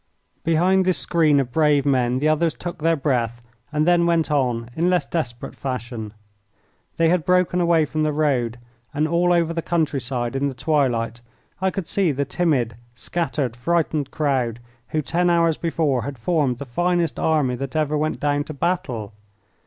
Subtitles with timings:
[0.43, 4.67] Behind this screen of brave men the others took their breath, and then went on
[4.75, 6.11] in less desperate fashion.
[6.97, 8.57] They had broken away from the road,
[8.95, 11.21] and all over the countryside in the twilight
[11.61, 16.65] I could see the timid, scattered, frightened crowd who ten hours before had formed the
[16.65, 19.13] finest army that ever went down to battle.